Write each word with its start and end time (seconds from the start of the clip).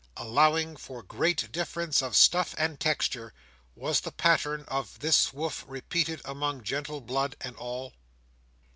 Allowing 0.17 0.77
for 0.77 1.03
great 1.03 1.51
difference 1.51 2.01
of 2.01 2.15
stuff 2.15 2.55
and 2.57 2.79
texture, 2.79 3.35
was 3.75 4.01
the 4.01 4.11
pattern 4.11 4.65
of 4.67 4.97
this 4.97 5.31
woof 5.31 5.63
repeated 5.67 6.23
among 6.25 6.63
gentle 6.63 7.01
blood 7.01 7.35
at 7.41 7.55
all? 7.57 7.93